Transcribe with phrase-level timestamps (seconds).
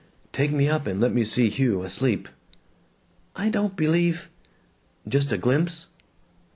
[0.33, 2.27] "Take me up and let me see Hugh asleep."
[3.35, 4.31] "I don't believe"
[5.07, 5.89] "Just a glimpse!"